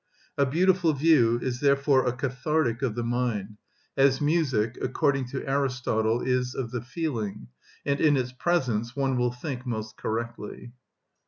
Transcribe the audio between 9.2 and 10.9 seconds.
think most correctly.